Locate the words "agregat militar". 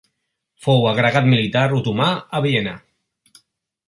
0.91-1.65